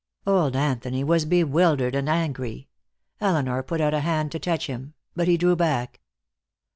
Old 0.25 0.55
Anthony 0.55 1.03
was 1.03 1.25
bewildered 1.25 1.93
and 1.93 2.09
angry. 2.09 2.69
Elinor 3.19 3.61
put 3.61 3.79
out 3.79 3.93
a 3.93 3.99
hand 3.99 4.31
to 4.31 4.39
touch 4.39 4.65
him, 4.65 4.95
but 5.15 5.27
he 5.27 5.37
drew 5.37 5.55
back. 5.55 6.01